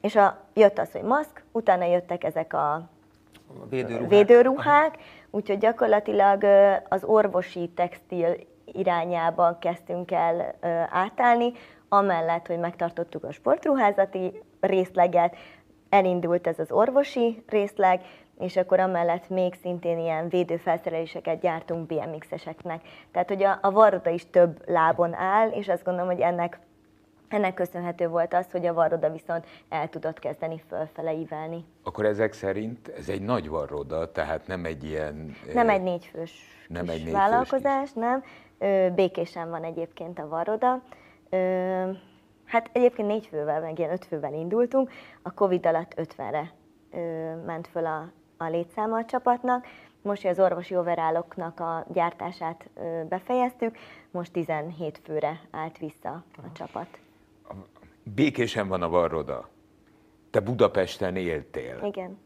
és 0.01 0.17
a, 0.17 0.39
jött 0.55 0.79
az, 0.79 0.93
hogy 0.93 1.03
maszk, 1.03 1.45
utána 1.53 1.85
jöttek 1.85 2.25
ezek 2.25 2.53
a 2.53 2.89
Védőruhák. 3.69 4.09
védőruhák, 4.09 4.97
úgyhogy 5.31 5.59
gyakorlatilag 5.59 6.45
az 6.89 7.05
orvosi 7.05 7.71
textil 7.75 8.37
irányába 8.65 9.59
kezdtünk 9.61 10.11
el 10.11 10.55
átállni, 10.91 11.53
amellett, 11.89 12.47
hogy 12.47 12.59
megtartottuk 12.59 13.25
a 13.25 13.33
sportruházati 13.33 14.43
részleget, 14.61 15.37
elindult 15.89 16.47
ez 16.47 16.59
az 16.59 16.71
orvosi 16.71 17.43
részleg, 17.49 18.01
és 18.39 18.57
akkor 18.57 18.81
amellett 18.81 19.29
még 19.29 19.55
szintén 19.63 19.99
ilyen 19.99 20.29
védőfelszereléseket 20.29 21.41
gyártunk 21.41 21.87
BMX-eseknek. 21.87 22.81
Tehát, 23.13 23.29
hogy 23.29 23.43
a, 23.43 23.59
a 23.63 23.71
varroda 23.71 24.11
is 24.11 24.31
több 24.31 24.63
lábon 24.67 25.15
áll, 25.15 25.49
és 25.49 25.69
azt 25.69 25.85
gondolom, 25.85 26.11
hogy 26.11 26.21
ennek 26.21 26.59
ennek 27.29 27.55
köszönhető 27.55 28.09
volt 28.09 28.35
az, 28.35 28.47
hogy 28.51 28.67
a 28.67 28.75
varroda 28.75 29.11
viszont 29.11 29.47
el 29.69 29.89
tudott 29.89 30.19
kezdeni 30.19 30.63
fölfele 30.69 31.15
ívelni. 31.15 31.65
Akkor 31.83 32.05
ezek 32.05 32.33
szerint 32.33 32.89
ez 32.89 33.09
egy 33.09 33.23
nagy 33.23 33.49
varroda, 33.49 34.13
tehát 34.13 34.47
nem 34.47 34.65
egy 34.65 34.85
ilyen... 34.85 35.37
Nem 35.55 35.69
egy 35.69 35.83
négyfős 35.83 36.57
nem 36.69 36.89
egy 36.89 36.97
négyfős 36.97 37.13
vállalkozás, 37.13 37.93
nem. 37.93 38.25
Ö, 38.59 38.89
békésen 38.95 39.51
van 39.51 39.65
egyébként 39.65 40.19
a 40.19 40.29
Varroda. 40.29 40.83
Ö, 41.31 41.91
hát 42.45 42.71
egyébként 42.73 43.09
négy 43.09 43.27
fővel, 43.27 43.61
meg 43.61 43.79
ilyen 43.79 43.91
öt 43.91 44.05
fővel 44.05 44.33
indultunk. 44.33 44.91
A 45.23 45.33
Covid 45.35 45.67
alatt 45.67 45.95
50-re 45.97 46.53
ö, 46.93 47.35
ment 47.45 47.67
föl 47.67 47.87
a, 47.87 48.11
a 48.37 48.45
létszáma 48.45 48.97
a 48.97 49.05
csapatnak. 49.05 49.67
Most, 50.03 50.23
hogy 50.23 50.31
az 50.31 50.41
orvosi 50.41 50.77
overálloknak 50.77 51.61
a 51.61 51.87
gyártását 51.93 52.69
ö, 52.75 53.03
befejeztük, 53.09 53.77
most 54.11 54.33
17 54.33 55.01
főre 55.05 55.41
állt 55.51 55.79
vissza 55.79 56.25
a 56.37 56.53
csapat. 56.53 56.99
Békésen 58.15 58.69
van 58.69 58.83
a 58.83 58.89
varroda. 58.89 59.49
Te 60.31 60.41
Budapesten 60.41 61.17
éltél. 61.17 61.81
Igen. 61.85 62.19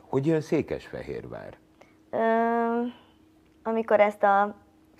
Hogy 0.00 0.26
jön 0.26 0.40
Székesfehérvár? 0.40 1.56
Ö, 2.10 2.18
amikor 3.62 4.00
ezt 4.00 4.22
a 4.22 4.54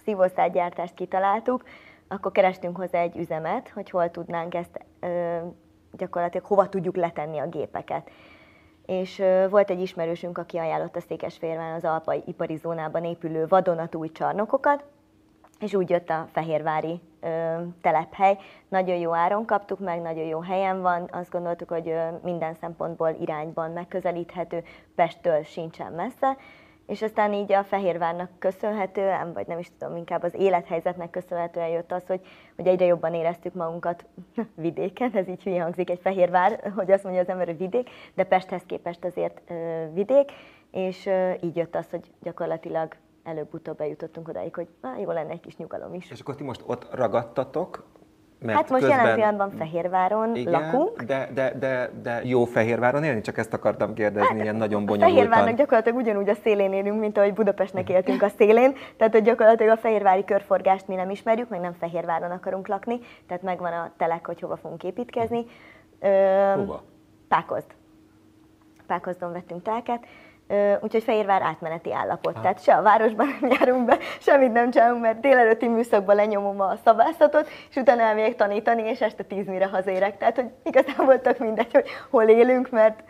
szívószálgyártást 0.05 0.95
kitaláltuk, 0.95 1.65
akkor 2.09 2.33
kerestünk 2.33 2.77
hozzá 2.77 3.01
egy 3.01 3.17
üzemet, 3.17 3.69
hogy 3.69 3.91
hol 3.91 4.11
tudnánk 4.11 4.55
ezt 4.55 4.85
ö, 5.01 5.39
gyakorlatilag 5.93 6.47
hova 6.47 6.69
tudjuk 6.69 6.97
letenni 6.97 7.39
a 7.39 7.49
gépeket. 7.49 8.11
És 8.87 9.19
ö, 9.19 9.47
volt 9.49 9.71
egy 9.71 9.81
ismerősünk, 9.81 10.39
aki 10.39 10.57
ajánlotta 10.59 11.01
Székesfehérváron 11.01 11.75
az 11.75 11.85
alpai 11.85 12.23
ipari 12.27 12.57
zónában 12.57 13.05
épülő 13.05 13.47
vadonatúj 13.47 14.13
csarnokokat, 14.13 14.85
és 15.61 15.75
úgy 15.75 15.91
jött 15.91 16.11
a 16.11 16.29
fehérvári 16.33 17.01
telephely. 17.81 18.39
Nagyon 18.69 18.97
jó 18.97 19.15
áron 19.15 19.47
kaptuk 19.47 19.79
meg, 19.79 20.01
nagyon 20.01 20.25
jó 20.25 20.41
helyen 20.41 20.83
van, 20.83 21.09
azt 21.13 21.31
gondoltuk, 21.31 21.69
hogy 21.69 21.95
minden 22.23 22.55
szempontból 22.55 23.17
irányban 23.21 23.71
megközelíthető, 23.71 24.65
Pesttől 24.95 25.43
sincsen 25.43 25.93
messze, 25.93 26.37
és 26.91 27.03
aztán 27.03 27.33
így 27.33 27.53
a 27.53 27.65
Fehérvárnak 27.65 28.31
köszönhetően, 28.39 29.33
vagy 29.33 29.47
nem 29.47 29.59
is 29.59 29.71
tudom, 29.79 29.97
inkább 29.97 30.23
az 30.23 30.35
élethelyzetnek 30.35 31.11
köszönhetően 31.11 31.69
jött 31.69 31.93
az, 31.93 32.07
hogy, 32.07 32.21
hogy 32.57 32.67
egyre 32.67 32.85
jobban 32.85 33.15
éreztük 33.15 33.55
magunkat 33.55 34.05
vidéken, 34.55 35.11
ez 35.15 35.29
így 35.29 35.43
hülye 35.43 35.63
hangzik 35.63 35.91
egy 35.91 36.01
Fehérvár, 36.03 36.73
hogy 36.77 36.91
azt 36.91 37.03
mondja 37.03 37.21
az 37.21 37.29
ember, 37.29 37.47
hogy 37.47 37.59
vidék, 37.59 37.91
de 38.15 38.25
Pesthez 38.25 38.63
képest 38.67 39.05
azért 39.05 39.41
ö, 39.49 39.85
vidék, 39.93 40.33
és 40.71 41.07
ö, 41.07 41.33
így 41.41 41.57
jött 41.57 41.75
az, 41.75 41.91
hogy 41.91 42.11
gyakorlatilag 42.23 42.95
előbb-utóbb 43.25 43.77
bejutottunk 43.77 44.29
odáig, 44.29 44.55
hogy 44.55 44.69
á, 44.81 44.99
jó 44.99 45.11
lenne 45.11 45.31
egy 45.31 45.41
kis 45.41 45.57
nyugalom 45.57 45.95
is. 45.95 46.11
És 46.11 46.21
akkor 46.21 46.35
ti 46.35 46.45
most 46.45 46.63
ott 46.67 46.95
ragadtatok, 46.95 47.85
mert 48.41 48.59
Hát 48.59 48.71
most 48.71 48.89
jelen 48.89 49.15
pillanatban 49.15 49.51
Fehérváron 49.51 50.37
igen, 50.37 50.53
lakunk. 50.53 51.03
De, 51.03 51.29
de, 51.35 51.55
de, 51.59 51.91
de 52.03 52.21
jó 52.25 52.45
Fehérváron 52.45 53.05
élni? 53.05 53.21
Csak 53.21 53.39
ezt 53.39 53.53
akartam 53.53 53.95
kérdezni, 53.95 54.41
ilyen 54.41 54.57
nagyon 54.57 54.87
bonyolultan. 54.87 55.15
Fehérvárnak 55.15 55.55
gyakorlatilag 55.55 55.99
ugyanúgy 55.99 56.29
a 56.29 56.35
szélén 56.35 56.73
élünk, 56.73 57.01
mint 57.01 57.19
ahogy 57.19 57.33
Budapestnek 57.35 57.89
éltünk 57.89 58.23
a 58.23 58.29
szélén, 58.29 58.75
tehát 58.97 59.13
hogy 59.13 59.23
gyakorlatilag 59.23 59.77
a 59.77 59.81
fehérvári 59.81 60.25
körforgást 60.25 60.89
mi 60.89 60.95
nem 60.95 61.11
ismerjük, 61.11 61.49
meg 61.49 61.61
nem 61.61 61.73
Fehérváron 61.73 62.31
akarunk 62.31 62.69
lakni, 62.69 62.99
tehát 63.27 63.43
megvan 63.43 63.73
a 63.73 63.93
telek, 63.97 64.27
hogy 64.27 64.41
hova 64.41 64.57
fogunk 64.57 64.85
építkezni. 64.85 65.45
Ö, 66.01 66.53
Hova? 66.57 66.83
Pákozd. 67.29 67.67
Pákozdon 68.87 69.33
vettünk 69.33 69.63
telket, 69.63 70.07
úgyhogy 70.81 71.03
Fehérvár 71.03 71.43
átmeneti 71.43 71.93
állapot. 71.93 72.41
Tehát 72.41 72.63
se 72.63 72.75
a 72.75 72.83
városban 72.83 73.27
nem 73.41 73.51
járunk 73.51 73.85
be, 73.85 73.99
semmit 74.19 74.53
nem 74.53 74.71
csinálunk, 74.71 75.03
mert 75.03 75.21
délelőtti 75.21 75.69
műszakban 75.69 76.17
lenyomom 76.17 76.61
a 76.61 76.77
szabászatot, 76.85 77.49
és 77.71 77.77
utána 77.77 78.03
elmegyek 78.03 78.37
tanítani, 78.37 78.83
és 78.83 79.01
este 79.01 79.23
tíz 79.23 79.47
mire 79.47 79.67
hazérek. 79.67 80.19
Tehát, 80.19 80.37
hogy 80.37 80.51
igazából 80.63 81.21
tök 81.21 81.39
mindegy, 81.39 81.73
hogy 81.73 81.87
hol 82.11 82.25
élünk, 82.25 82.71
mert 82.71 83.03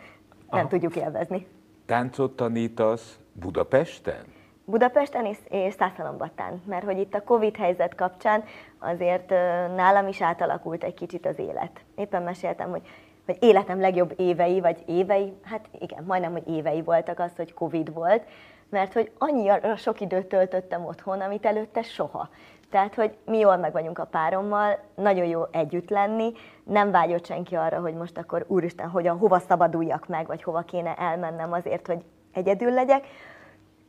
nem 0.49 0.59
Aha. 0.59 0.67
tudjuk 0.67 0.95
élvezni. 0.95 1.47
Táncot 1.85 2.35
tanítasz 2.35 3.19
Budapesten? 3.33 4.39
Budapesten 4.65 5.25
és, 5.25 5.37
és 5.49 5.73
Szászalombattán, 5.73 6.61
mert 6.65 6.83
hogy 6.85 6.99
itt 6.99 7.13
a 7.13 7.23
Covid 7.23 7.55
helyzet 7.55 7.95
kapcsán 7.95 8.43
azért 8.79 9.29
nálam 9.75 10.07
is 10.07 10.21
átalakult 10.21 10.83
egy 10.83 10.93
kicsit 10.93 11.25
az 11.25 11.39
élet. 11.39 11.71
Éppen 11.95 12.23
meséltem, 12.23 12.69
hogy, 12.69 12.81
vagy 13.31 13.49
életem 13.49 13.79
legjobb 13.79 14.13
évei, 14.17 14.59
vagy 14.59 14.83
évei, 14.85 15.33
hát 15.43 15.65
igen, 15.79 16.03
majdnem, 16.03 16.31
hogy 16.31 16.47
évei 16.47 16.81
voltak 16.81 17.19
az, 17.19 17.31
hogy 17.35 17.53
Covid 17.53 17.93
volt, 17.93 18.23
mert 18.69 18.93
hogy 18.93 19.11
annyira 19.17 19.75
sok 19.75 20.01
időt 20.01 20.25
töltöttem 20.25 20.85
otthon, 20.85 21.21
amit 21.21 21.45
előtte 21.45 21.81
soha. 21.81 22.29
Tehát, 22.69 22.95
hogy 22.95 23.17
mi 23.25 23.37
jól 23.37 23.57
meg 23.57 23.71
vagyunk 23.71 23.99
a 23.99 24.05
párommal, 24.05 24.77
nagyon 24.95 25.25
jó 25.25 25.43
együtt 25.51 25.89
lenni, 25.89 26.31
nem 26.63 26.91
vágyott 26.91 27.25
senki 27.25 27.55
arra, 27.55 27.79
hogy 27.79 27.93
most 27.93 28.17
akkor 28.17 28.45
úristen, 28.47 28.89
hogyan, 28.89 29.17
hova 29.17 29.39
szabaduljak 29.39 30.07
meg, 30.07 30.27
vagy 30.27 30.43
hova 30.43 30.61
kéne 30.61 30.95
elmennem 30.95 31.51
azért, 31.51 31.87
hogy 31.87 32.03
egyedül 32.33 32.73
legyek. 32.73 33.07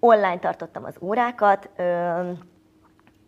Online 0.01 0.39
tartottam 0.39 0.85
az 0.85 0.97
órákat, 1.01 1.71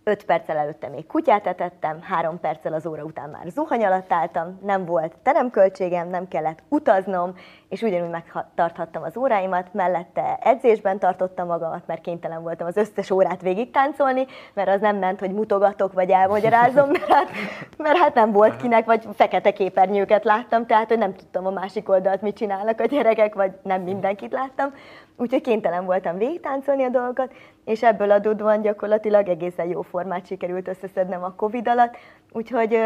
5 0.05 0.25
perccel 0.25 0.57
előtte 0.57 0.89
még 0.89 1.07
kutyát 1.07 1.47
etettem, 1.47 2.03
3 2.03 2.41
perccel 2.41 2.73
az 2.73 2.87
óra 2.87 3.03
után 3.03 3.31
már 3.31 3.47
zuhany 3.49 3.85
alatt 3.85 4.13
álltam, 4.13 4.59
nem 4.63 4.85
volt 4.85 5.15
teremköltségem, 5.23 6.09
nem 6.09 6.29
kellett 6.29 6.63
utaznom, 6.69 7.35
és 7.69 7.83
ugyanúgy 7.83 8.11
megtarthattam 8.11 9.03
az 9.03 9.17
óráimat, 9.17 9.73
mellette 9.73 10.39
edzésben 10.41 10.99
tartottam 10.99 11.47
magamat, 11.47 11.87
mert 11.87 12.01
kénytelen 12.01 12.43
voltam 12.43 12.67
az 12.67 12.77
összes 12.77 13.11
órát 13.11 13.43
végig 13.43 13.71
táncolni, 13.71 14.27
mert 14.55 14.69
az 14.69 14.81
nem 14.81 14.97
ment, 14.97 15.21
hogy 15.21 15.33
mutogatok 15.33 15.93
vagy 15.93 16.11
elmagyarázom, 16.11 16.91
mert 16.91 17.13
hát, 17.13 17.31
mert 17.77 17.99
hát 17.99 18.15
nem 18.15 18.33
volt 18.33 18.57
kinek, 18.57 18.85
vagy 18.85 19.09
fekete 19.15 19.53
képernyőket 19.53 20.25
láttam, 20.25 20.67
tehát 20.67 20.89
hogy 20.89 20.99
nem 20.99 21.15
tudtam 21.15 21.47
a 21.47 21.51
másik 21.51 21.89
oldalt 21.89 22.23
mit 22.23 22.37
csinálnak 22.37 22.81
a 22.81 22.85
gyerekek, 22.85 23.35
vagy 23.35 23.53
nem 23.63 23.83
mindenkit 23.83 24.33
láttam. 24.33 24.75
Úgyhogy 25.17 25.41
kénytelen 25.41 25.85
voltam 25.85 26.19
végigtáncolni 26.19 26.85
a 26.85 26.89
dolgokat, 26.89 27.33
és 27.65 27.83
ebből 27.83 28.11
adódóan 28.11 28.61
gyakorlatilag 28.61 29.29
egészen 29.29 29.67
jó 29.67 29.83
formát 29.83 30.27
sikerült 30.27 30.69
összeszednem 30.69 31.23
a 31.25 31.35
Covid 31.35 31.69
alatt. 31.69 31.97
Úgyhogy, 32.33 32.79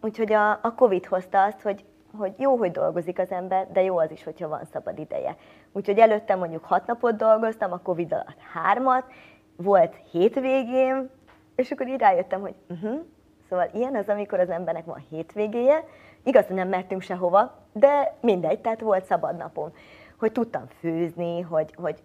úgyhogy 0.00 0.32
a, 0.32 0.50
a 0.50 0.74
Covid 0.76 1.06
hozta 1.06 1.42
azt, 1.42 1.62
hogy, 1.62 1.84
hogy 2.18 2.32
jó, 2.36 2.56
hogy 2.56 2.70
dolgozik 2.70 3.18
az 3.18 3.30
ember, 3.30 3.66
de 3.72 3.82
jó 3.82 3.98
az 3.98 4.10
is, 4.10 4.24
hogyha 4.24 4.48
van 4.48 4.64
szabad 4.72 4.98
ideje. 4.98 5.36
Úgyhogy 5.72 5.98
előtte 5.98 6.34
mondjuk 6.34 6.64
hat 6.64 6.86
napot 6.86 7.16
dolgoztam, 7.16 7.72
a 7.72 7.78
Covid 7.78 8.12
alatt 8.12 8.40
hármat, 8.52 9.04
volt 9.56 9.96
hétvégém, 10.10 11.10
és 11.56 11.70
akkor 11.70 11.88
így 11.88 12.00
rájöttem, 12.00 12.40
hogy 12.40 12.54
uh-huh, 12.68 13.00
szóval 13.48 13.68
ilyen 13.72 13.96
az, 13.96 14.08
amikor 14.08 14.40
az 14.40 14.50
embernek 14.50 14.84
van 14.84 15.04
hétvégéje, 15.10 15.84
igaz, 16.22 16.46
hogy 16.46 16.56
nem 16.56 16.68
mehetünk 16.68 17.02
sehova, 17.02 17.54
de 17.72 18.16
mindegy, 18.20 18.60
tehát 18.60 18.80
volt 18.80 19.04
szabad 19.04 19.36
napom 19.36 19.72
hogy 20.18 20.32
tudtam 20.32 20.64
főzni, 20.78 21.40
hogy, 21.40 21.74
hogy 21.76 22.02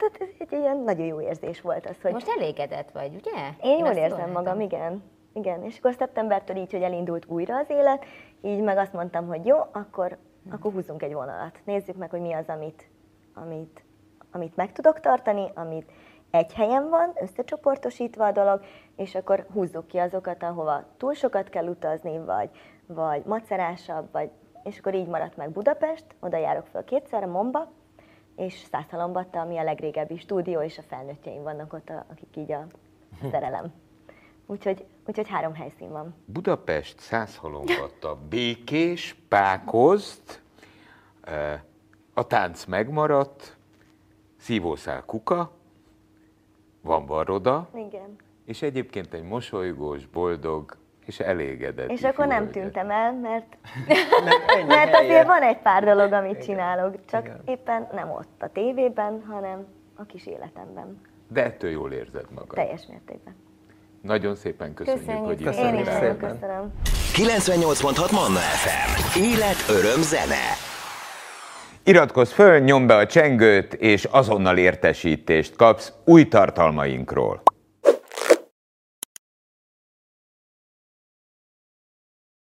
hát, 0.00 0.16
ez 0.20 0.28
egy 0.38 0.52
ilyen 0.52 0.76
nagyon 0.76 1.06
jó 1.06 1.20
érzés 1.20 1.60
volt 1.60 1.86
az, 1.86 1.96
hogy... 2.02 2.12
Most 2.12 2.28
elégedett 2.28 2.90
vagy, 2.90 3.14
ugye? 3.14 3.50
Én, 3.62 3.78
jól 3.78 3.94
érzem 3.94 4.30
magam, 4.30 4.60
igen. 4.60 5.02
Igen, 5.32 5.62
és 5.62 5.78
akkor 5.78 5.94
szeptembertől 5.94 6.56
így, 6.56 6.70
hogy 6.70 6.82
elindult 6.82 7.26
újra 7.26 7.56
az 7.56 7.70
élet, 7.70 8.04
így 8.42 8.60
meg 8.60 8.78
azt 8.78 8.92
mondtam, 8.92 9.26
hogy 9.26 9.46
jó, 9.46 9.56
akkor, 9.72 10.18
akkor 10.50 10.72
húzzunk 10.72 11.02
egy 11.02 11.12
vonalat. 11.12 11.60
Nézzük 11.64 11.96
meg, 11.96 12.10
hogy 12.10 12.20
mi 12.20 12.32
az, 12.32 12.48
amit, 12.48 12.88
amit, 13.34 13.84
amit 14.32 14.56
meg 14.56 14.72
tudok 14.72 15.00
tartani, 15.00 15.50
amit 15.54 15.90
egy 16.30 16.52
helyen 16.52 16.88
van, 16.88 17.12
összecsoportosítva 17.20 18.26
a 18.26 18.32
dolog, 18.32 18.60
és 18.96 19.14
akkor 19.14 19.46
húzzuk 19.52 19.86
ki 19.86 19.98
azokat, 19.98 20.42
ahova 20.42 20.84
túl 20.96 21.14
sokat 21.14 21.48
kell 21.48 21.66
utazni, 21.66 22.18
vagy, 22.18 22.50
vagy 22.86 23.24
macerásabb, 23.24 24.08
vagy 24.12 24.30
és 24.62 24.78
akkor 24.78 24.94
így 24.94 25.06
maradt 25.06 25.36
meg 25.36 25.50
Budapest, 25.50 26.04
oda 26.20 26.36
járok 26.36 26.66
fel 26.66 26.84
kétszer 26.84 27.22
a 27.22 27.26
Momba, 27.26 27.72
és 28.36 28.62
Szászhalombatta, 28.70 29.40
ami 29.40 29.58
a 29.58 29.62
legrégebbi 29.62 30.18
stúdió, 30.18 30.60
és 30.60 30.78
a 30.78 30.82
felnőttjeim 30.82 31.42
vannak 31.42 31.72
ott, 31.72 31.90
akik 32.10 32.36
így 32.36 32.52
a 32.52 32.66
szerelem. 33.30 33.72
Úgyhogy, 34.46 34.84
úgyhogy 35.06 35.28
három 35.28 35.54
helyszín 35.54 35.90
van. 35.90 36.14
Budapest, 36.24 36.98
Szászhalombatta, 36.98 38.18
Békés, 38.28 39.16
Pákozt, 39.28 40.42
a 42.14 42.26
tánc 42.26 42.64
megmaradt, 42.64 43.56
szívószál 44.36 45.04
kuka, 45.04 45.50
van 46.80 47.06
Varroda, 47.06 47.68
Igen. 47.74 48.16
és 48.44 48.62
egyébként 48.62 49.14
egy 49.14 49.22
mosolygós, 49.22 50.06
boldog, 50.06 50.76
és 51.06 51.20
elégedett. 51.20 51.90
És 51.90 52.02
akkor 52.02 52.26
nem 52.26 52.50
tűntem 52.50 52.90
el, 52.90 53.12
mert, 53.12 53.56
mert 54.68 54.94
azért 54.94 55.26
van 55.26 55.42
egy 55.42 55.58
pár 55.58 55.84
dolog, 55.84 56.12
amit 56.12 56.30
Igen. 56.30 56.42
csinálok, 56.42 56.94
csak 57.10 57.24
Igen. 57.24 57.40
éppen 57.44 57.88
nem 57.92 58.10
ott 58.10 58.42
a 58.42 58.48
tévében, 58.52 59.24
hanem 59.28 59.66
a 59.94 60.04
kis 60.04 60.26
életemben. 60.26 61.00
De 61.28 61.44
ettől 61.44 61.70
jól 61.70 61.92
érzed 61.92 62.26
magad. 62.34 62.54
Teljes 62.54 62.86
mértékben. 62.88 63.34
Nagyon 64.00 64.34
szépen 64.34 64.74
köszönjük, 64.74 65.04
köszönjük. 65.04 65.26
hogy 65.26 65.40
itt 65.40 65.46
Én 65.46 65.74
is 65.74 65.86
nagyon 65.86 66.16
köszönöm. 66.16 66.72
98.6 67.14 68.12
Manna 68.12 68.38
FM. 68.38 69.18
Élet, 69.20 69.64
öröm, 69.68 70.02
zene. 70.02 70.44
Iratkozz 71.84 72.32
föl, 72.32 72.58
nyomd 72.58 72.86
be 72.86 72.96
a 72.96 73.06
csengőt, 73.06 73.74
és 73.74 74.04
azonnal 74.04 74.56
értesítést 74.56 75.56
kapsz 75.56 75.92
új 76.04 76.28
tartalmainkról. 76.28 77.42